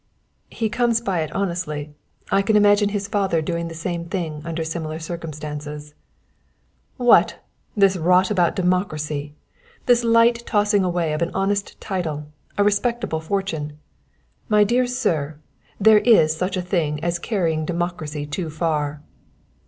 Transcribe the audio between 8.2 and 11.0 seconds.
about democracy! This light tossing